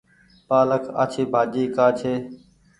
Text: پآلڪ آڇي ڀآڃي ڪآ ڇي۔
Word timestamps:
پآلڪ 0.47 0.83
آڇي 1.01 1.23
ڀآڃي 1.33 1.63
ڪآ 1.75 1.87
ڇي۔ 1.99 2.13